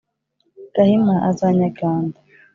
[0.75, 2.17] gahima azanyaga miganda.